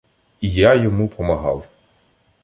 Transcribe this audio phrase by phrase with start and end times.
[0.41, 1.69] І я йому помагав.